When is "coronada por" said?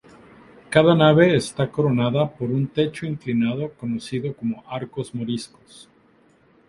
1.71-2.49